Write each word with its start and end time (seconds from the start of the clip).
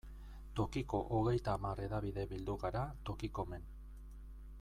Tokiko 0.59 1.01
hogeita 1.17 1.53
hamar 1.57 1.81
hedabide 1.83 2.25
bildu 2.33 2.57
gara 2.65 2.83
Tokikomen. 3.11 3.69